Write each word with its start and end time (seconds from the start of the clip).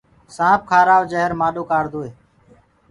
سآنٚپ 0.35 0.61
کآرآئو 0.69 1.09
جهر 1.11 1.31
مآڏو 1.39 1.63
ڪآڙدوئي 1.71 2.11